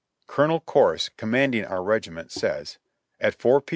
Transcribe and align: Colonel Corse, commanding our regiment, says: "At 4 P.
Colonel 0.25 0.59
Corse, 0.61 1.09
commanding 1.09 1.63
our 1.63 1.83
regiment, 1.83 2.31
says: 2.31 2.79
"At 3.19 3.35
4 3.35 3.61
P. 3.61 3.67